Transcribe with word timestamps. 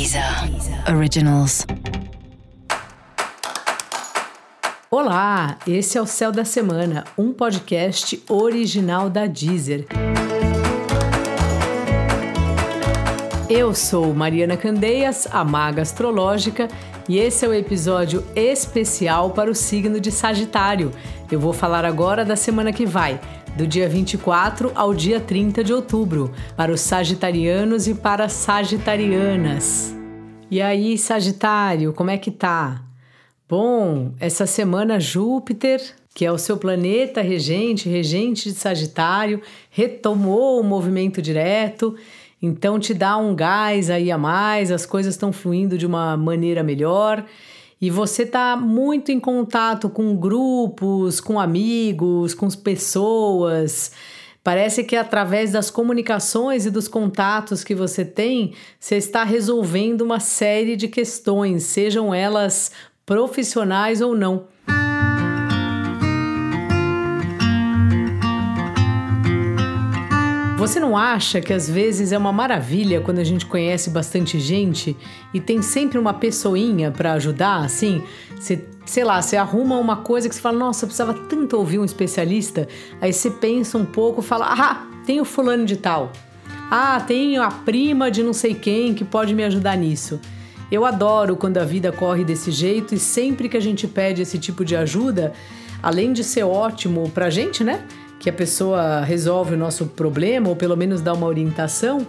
Deezer 0.00 0.24
Originals. 0.96 1.66
Olá, 4.90 5.58
esse 5.66 5.98
é 5.98 6.00
o 6.00 6.06
Céu 6.06 6.32
da 6.32 6.42
Semana, 6.42 7.04
um 7.18 7.34
podcast 7.34 8.18
original 8.26 9.10
da 9.10 9.26
Deezer. 9.26 9.86
Eu 13.46 13.74
sou 13.74 14.14
Mariana 14.14 14.56
Candeias, 14.56 15.28
a 15.30 15.44
maga 15.44 15.82
astrológica, 15.82 16.66
e 17.06 17.18
esse 17.18 17.44
é 17.44 17.48
o 17.48 17.52
episódio 17.52 18.24
especial 18.34 19.32
para 19.32 19.50
o 19.50 19.54
signo 19.54 20.00
de 20.00 20.10
Sagitário. 20.10 20.92
Eu 21.30 21.38
vou 21.38 21.52
falar 21.52 21.84
agora 21.84 22.24
da 22.24 22.36
semana 22.36 22.72
que 22.72 22.86
vai 22.86 23.20
do 23.56 23.66
dia 23.66 23.88
24 23.88 24.72
ao 24.74 24.94
dia 24.94 25.20
30 25.20 25.62
de 25.64 25.72
outubro, 25.72 26.32
para 26.56 26.72
os 26.72 26.80
sagitarianos 26.80 27.86
e 27.88 27.94
para 27.94 28.24
as 28.24 28.32
sagitarianas. 28.32 29.94
E 30.50 30.60
aí, 30.60 30.98
Sagitário, 30.98 31.92
como 31.92 32.10
é 32.10 32.18
que 32.18 32.30
tá? 32.30 32.82
Bom, 33.48 34.12
essa 34.18 34.46
semana 34.46 34.98
Júpiter, 34.98 35.80
que 36.14 36.24
é 36.24 36.32
o 36.32 36.38
seu 36.38 36.56
planeta 36.56 37.20
regente, 37.20 37.88
regente 37.88 38.50
de 38.50 38.56
Sagitário, 38.56 39.40
retomou 39.70 40.60
o 40.60 40.64
movimento 40.64 41.22
direto, 41.22 41.96
então 42.42 42.78
te 42.78 42.94
dá 42.94 43.16
um 43.16 43.34
gás 43.34 43.90
aí 43.90 44.10
a 44.10 44.18
mais, 44.18 44.70
as 44.70 44.86
coisas 44.86 45.14
estão 45.14 45.32
fluindo 45.32 45.76
de 45.76 45.86
uma 45.86 46.16
maneira 46.16 46.62
melhor 46.62 47.24
e 47.80 47.88
você 47.88 48.24
está 48.24 48.56
muito 48.56 49.10
em 49.10 49.18
contato 49.18 49.88
com 49.88 50.14
grupos, 50.14 51.20
com 51.20 51.40
amigos, 51.40 52.34
com 52.34 52.48
pessoas. 52.50 53.92
Parece 54.44 54.84
que 54.84 54.96
através 54.96 55.52
das 55.52 55.70
comunicações 55.70 56.66
e 56.66 56.70
dos 56.70 56.88
contatos 56.88 57.64
que 57.64 57.74
você 57.74 58.04
tem, 58.04 58.54
você 58.78 58.96
está 58.96 59.24
resolvendo 59.24 60.02
uma 60.02 60.20
série 60.20 60.76
de 60.76 60.88
questões, 60.88 61.64
sejam 61.64 62.12
elas 62.12 62.70
profissionais 63.06 64.00
ou 64.00 64.14
não. 64.14 64.46
Você 70.60 70.78
não 70.78 70.94
acha 70.94 71.40
que 71.40 71.54
às 71.54 71.70
vezes 71.70 72.12
é 72.12 72.18
uma 72.18 72.34
maravilha 72.34 73.00
quando 73.00 73.18
a 73.18 73.24
gente 73.24 73.46
conhece 73.46 73.88
bastante 73.88 74.38
gente 74.38 74.94
e 75.32 75.40
tem 75.40 75.62
sempre 75.62 75.98
uma 75.98 76.12
pessoinha 76.12 76.90
para 76.90 77.14
ajudar, 77.14 77.64
assim? 77.64 78.02
Você, 78.38 78.62
sei 78.84 79.02
lá, 79.02 79.22
você 79.22 79.38
arruma 79.38 79.78
uma 79.78 79.96
coisa 79.96 80.28
que 80.28 80.34
você 80.34 80.40
fala, 80.42 80.58
nossa, 80.58 80.84
eu 80.84 80.88
precisava 80.88 81.14
tanto 81.14 81.56
ouvir 81.56 81.78
um 81.78 81.84
especialista. 81.86 82.68
Aí 83.00 83.10
você 83.10 83.30
pensa 83.30 83.78
um 83.78 83.86
pouco, 83.86 84.20
fala, 84.20 84.48
ah, 84.50 84.86
tem 85.06 85.18
o 85.18 85.24
fulano 85.24 85.64
de 85.64 85.78
tal. 85.78 86.12
Ah, 86.70 87.00
tem 87.00 87.38
a 87.38 87.48
prima 87.48 88.10
de 88.10 88.22
não 88.22 88.34
sei 88.34 88.52
quem 88.52 88.92
que 88.92 89.02
pode 89.02 89.34
me 89.34 89.44
ajudar 89.44 89.78
nisso. 89.78 90.20
Eu 90.70 90.84
adoro 90.84 91.36
quando 91.36 91.56
a 91.56 91.64
vida 91.64 91.90
corre 91.90 92.22
desse 92.22 92.50
jeito 92.50 92.94
e 92.94 92.98
sempre 92.98 93.48
que 93.48 93.56
a 93.56 93.62
gente 93.62 93.88
pede 93.88 94.20
esse 94.20 94.38
tipo 94.38 94.62
de 94.62 94.76
ajuda, 94.76 95.32
além 95.82 96.12
de 96.12 96.22
ser 96.22 96.42
ótimo 96.42 97.08
pra 97.14 97.30
gente, 97.30 97.64
né? 97.64 97.82
Que 98.20 98.28
a 98.28 98.32
pessoa 98.32 99.00
resolve 99.00 99.54
o 99.54 99.58
nosso 99.58 99.86
problema 99.86 100.48
ou 100.50 100.54
pelo 100.54 100.76
menos 100.76 101.00
dá 101.00 101.12
uma 101.14 101.26
orientação, 101.26 102.06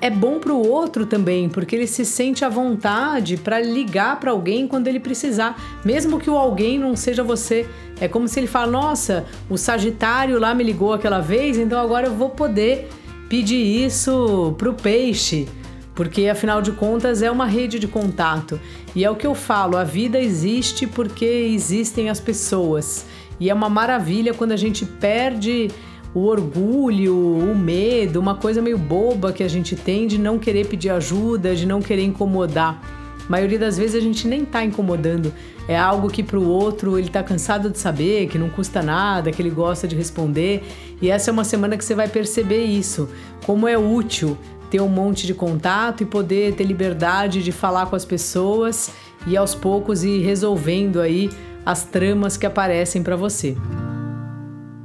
é 0.00 0.10
bom 0.10 0.38
para 0.38 0.52
o 0.52 0.64
outro 0.64 1.06
também, 1.06 1.48
porque 1.48 1.74
ele 1.74 1.86
se 1.86 2.04
sente 2.04 2.44
à 2.44 2.48
vontade 2.48 3.36
para 3.36 3.58
ligar 3.60 4.20
para 4.20 4.30
alguém 4.30 4.68
quando 4.68 4.86
ele 4.86 5.00
precisar, 5.00 5.60
mesmo 5.84 6.20
que 6.20 6.30
o 6.30 6.36
alguém 6.36 6.78
não 6.78 6.94
seja 6.94 7.24
você. 7.24 7.66
É 8.00 8.06
como 8.06 8.28
se 8.28 8.38
ele 8.38 8.46
fala: 8.46 8.70
"Nossa, 8.70 9.24
o 9.50 9.58
Sagitário 9.58 10.38
lá 10.38 10.54
me 10.54 10.62
ligou 10.62 10.92
aquela 10.92 11.18
vez, 11.18 11.58
então 11.58 11.80
agora 11.80 12.06
eu 12.06 12.14
vou 12.14 12.30
poder 12.30 12.88
pedir 13.28 13.84
isso 13.84 14.54
pro 14.56 14.74
peixe". 14.74 15.48
Porque 15.96 16.28
afinal 16.28 16.62
de 16.62 16.70
contas 16.70 17.22
é 17.22 17.30
uma 17.30 17.46
rede 17.46 17.80
de 17.80 17.88
contato. 17.88 18.60
E 18.94 19.04
é 19.04 19.10
o 19.10 19.16
que 19.16 19.26
eu 19.26 19.34
falo, 19.34 19.76
a 19.76 19.82
vida 19.82 20.20
existe 20.20 20.86
porque 20.86 21.24
existem 21.24 22.08
as 22.08 22.20
pessoas. 22.20 23.04
E 23.40 23.50
é 23.50 23.54
uma 23.54 23.68
maravilha 23.68 24.34
quando 24.34 24.52
a 24.52 24.56
gente 24.56 24.84
perde 24.84 25.70
o 26.14 26.20
orgulho, 26.20 27.14
o 27.16 27.56
medo, 27.56 28.18
uma 28.18 28.34
coisa 28.34 28.62
meio 28.62 28.78
boba 28.78 29.32
que 29.32 29.42
a 29.42 29.48
gente 29.48 29.76
tem 29.76 30.06
de 30.06 30.18
não 30.18 30.38
querer 30.38 30.66
pedir 30.66 30.90
ajuda, 30.90 31.54
de 31.54 31.66
não 31.66 31.80
querer 31.80 32.02
incomodar. 32.02 32.82
A 33.26 33.30
maioria 33.30 33.58
das 33.58 33.76
vezes 33.76 33.94
a 33.94 34.00
gente 34.00 34.26
nem 34.26 34.44
tá 34.44 34.64
incomodando. 34.64 35.32
É 35.68 35.78
algo 35.78 36.08
que 36.08 36.22
para 36.22 36.38
o 36.38 36.48
outro 36.48 36.98
ele 36.98 37.10
tá 37.10 37.22
cansado 37.22 37.68
de 37.68 37.78
saber, 37.78 38.26
que 38.28 38.38
não 38.38 38.48
custa 38.48 38.82
nada, 38.82 39.30
que 39.30 39.42
ele 39.42 39.50
gosta 39.50 39.86
de 39.86 39.94
responder. 39.94 40.62
E 41.00 41.10
essa 41.10 41.30
é 41.30 41.32
uma 41.32 41.44
semana 41.44 41.76
que 41.76 41.84
você 41.84 41.94
vai 41.94 42.08
perceber 42.08 42.64
isso, 42.64 43.08
como 43.44 43.68
é 43.68 43.76
útil 43.76 44.36
ter 44.70 44.80
um 44.80 44.88
monte 44.88 45.26
de 45.26 45.34
contato 45.34 46.02
e 46.02 46.06
poder 46.06 46.54
ter 46.54 46.64
liberdade 46.64 47.42
de 47.42 47.52
falar 47.52 47.86
com 47.86 47.96
as 47.96 48.04
pessoas 48.04 48.90
e 49.26 49.36
aos 49.36 49.54
poucos 49.54 50.04
ir 50.04 50.20
resolvendo 50.20 51.00
aí 51.00 51.30
as 51.68 51.84
tramas 51.84 52.38
que 52.38 52.46
aparecem 52.46 53.02
para 53.02 53.14
você. 53.14 53.54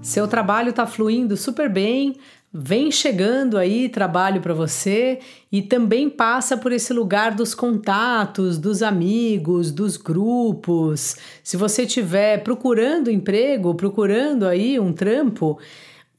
Seu 0.00 0.26
trabalho 0.26 0.70
está 0.70 0.86
fluindo 0.86 1.36
super 1.36 1.68
bem, 1.68 2.16
vem 2.50 2.90
chegando 2.90 3.58
aí 3.58 3.86
trabalho 3.86 4.40
para 4.40 4.54
você 4.54 5.18
e 5.52 5.60
também 5.60 6.08
passa 6.08 6.56
por 6.56 6.72
esse 6.72 6.94
lugar 6.94 7.34
dos 7.34 7.54
contatos, 7.54 8.56
dos 8.56 8.82
amigos, 8.82 9.70
dos 9.70 9.98
grupos. 9.98 11.18
Se 11.44 11.54
você 11.54 11.82
estiver 11.82 12.42
procurando 12.42 13.10
emprego, 13.10 13.74
procurando 13.74 14.46
aí 14.46 14.80
um 14.80 14.90
trampo, 14.90 15.58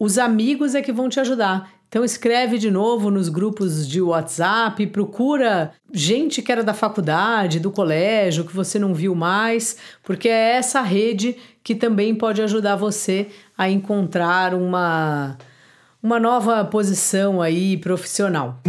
os 0.04 0.18
amigos 0.18 0.74
é 0.74 0.82
que 0.82 0.92
vão 0.92 1.08
te 1.08 1.20
ajudar. 1.20 1.74
Então 1.88 2.04
escreve 2.04 2.58
de 2.58 2.72
novo 2.72 3.12
nos 3.12 3.30
grupos 3.30 3.88
de 3.88 4.02
WhatsApp, 4.02 4.88
procura 4.88 5.74
gente 5.94 6.42
que 6.42 6.52
era 6.52 6.64
da 6.64 6.74
faculdade, 6.74 7.60
do 7.60 7.70
colégio, 7.70 8.44
que 8.44 8.56
você 8.56 8.80
não 8.80 8.96
viu 8.96 9.14
mais, 9.14 9.78
porque 10.02 10.28
é 10.28 10.54
essa 10.56 10.82
rede 10.82 11.38
que 11.64 11.76
também 11.76 12.16
pode 12.16 12.42
ajudar 12.42 12.78
você 12.78 13.28
a 13.56 13.70
encontrar 13.70 14.56
uma 14.56 15.38
uma 16.02 16.20
nova 16.20 16.66
posição 16.66 17.40
aí 17.40 17.78
profissional. 17.78 18.60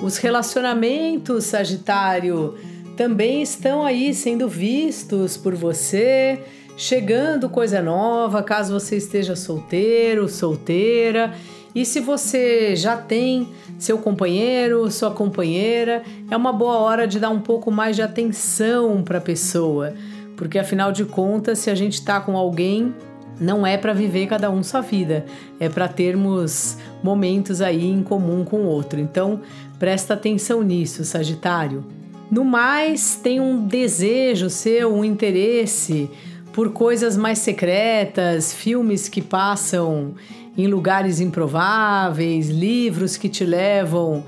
Os 0.00 0.16
relacionamentos, 0.18 1.46
Sagitário, 1.46 2.54
também 2.96 3.42
estão 3.42 3.84
aí 3.84 4.12
sendo 4.14 4.48
vistos 4.48 5.36
por 5.36 5.54
você, 5.54 6.40
chegando 6.76 7.48
coisa 7.48 7.82
nova, 7.82 8.42
caso 8.42 8.78
você 8.78 8.96
esteja 8.96 9.34
solteiro, 9.34 10.28
solteira. 10.28 11.32
E 11.74 11.86
se 11.86 12.00
você 12.00 12.76
já 12.76 12.96
tem 12.96 13.48
seu 13.78 13.96
companheiro, 13.98 14.90
sua 14.90 15.10
companheira, 15.10 16.02
é 16.30 16.36
uma 16.36 16.52
boa 16.52 16.76
hora 16.78 17.06
de 17.06 17.18
dar 17.18 17.30
um 17.30 17.40
pouco 17.40 17.70
mais 17.70 17.96
de 17.96 18.02
atenção 18.02 19.02
para 19.02 19.18
a 19.18 19.22
pessoa, 19.22 19.94
porque 20.36 20.58
afinal 20.58 20.92
de 20.92 21.04
contas, 21.04 21.60
se 21.60 21.70
a 21.70 21.74
gente 21.74 21.94
está 21.94 22.20
com 22.20 22.36
alguém, 22.36 22.94
não 23.40 23.66
é 23.66 23.78
para 23.78 23.94
viver 23.94 24.26
cada 24.26 24.50
um 24.50 24.62
sua 24.62 24.82
vida, 24.82 25.24
é 25.58 25.68
para 25.68 25.88
termos 25.88 26.76
momentos 27.02 27.62
aí 27.62 27.86
em 27.86 28.02
comum 28.02 28.44
com 28.44 28.60
o 28.60 28.66
outro. 28.66 29.00
Então, 29.00 29.40
presta 29.78 30.12
atenção 30.12 30.62
nisso, 30.62 31.04
Sagitário. 31.04 32.01
No 32.32 32.46
mais, 32.46 33.14
tem 33.14 33.40
um 33.40 33.66
desejo 33.66 34.48
seu, 34.48 34.90
um 34.90 35.04
interesse 35.04 36.08
por 36.54 36.70
coisas 36.72 37.14
mais 37.14 37.40
secretas, 37.40 38.54
filmes 38.54 39.06
que 39.06 39.20
passam 39.20 40.14
em 40.56 40.66
lugares 40.66 41.20
improváveis, 41.20 42.48
livros 42.48 43.18
que 43.18 43.28
te 43.28 43.44
levam 43.44 44.24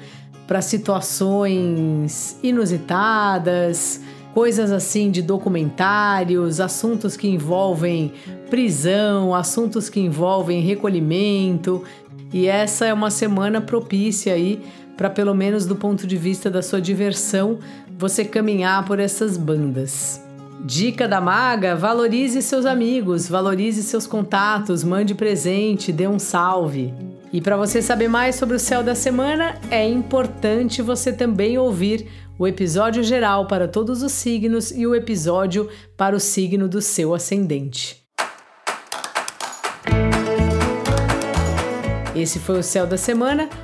para 0.46 0.60
situações 0.60 2.38
inusitadas, 2.42 4.02
coisas 4.34 4.70
assim 4.70 5.10
de 5.10 5.22
documentários, 5.22 6.60
assuntos 6.60 7.16
que 7.16 7.26
envolvem 7.26 8.12
prisão, 8.50 9.34
assuntos 9.34 9.88
que 9.88 9.98
envolvem 9.98 10.60
recolhimento. 10.60 11.82
E 12.34 12.48
essa 12.48 12.84
é 12.84 12.92
uma 12.92 13.10
semana 13.10 13.62
propícia 13.62 14.34
aí 14.34 14.60
para 14.96 15.10
pelo 15.10 15.34
menos 15.34 15.66
do 15.66 15.76
ponto 15.76 16.06
de 16.06 16.16
vista 16.16 16.50
da 16.50 16.62
sua 16.62 16.80
diversão, 16.80 17.58
você 17.98 18.24
caminhar 18.24 18.84
por 18.84 18.98
essas 18.98 19.36
bandas. 19.36 20.22
Dica 20.64 21.06
da 21.06 21.20
maga: 21.20 21.76
valorize 21.76 22.40
seus 22.40 22.64
amigos, 22.64 23.28
valorize 23.28 23.82
seus 23.82 24.06
contatos, 24.06 24.82
mande 24.82 25.14
presente, 25.14 25.92
dê 25.92 26.08
um 26.08 26.18
salve. 26.18 26.94
E 27.32 27.40
para 27.40 27.56
você 27.56 27.82
saber 27.82 28.08
mais 28.08 28.36
sobre 28.36 28.56
o 28.56 28.60
céu 28.60 28.82
da 28.82 28.94
semana, 28.94 29.58
é 29.70 29.86
importante 29.88 30.80
você 30.80 31.12
também 31.12 31.58
ouvir 31.58 32.08
o 32.38 32.46
episódio 32.46 33.02
geral 33.02 33.46
para 33.46 33.68
todos 33.68 34.02
os 34.02 34.12
signos 34.12 34.70
e 34.70 34.86
o 34.86 34.94
episódio 34.94 35.68
para 35.96 36.16
o 36.16 36.20
signo 36.20 36.68
do 36.68 36.80
seu 36.80 37.12
ascendente. 37.14 38.04
Esse 42.14 42.38
foi 42.38 42.60
o 42.60 42.62
Céu 42.62 42.86
da 42.86 42.96
Semana, 42.96 43.48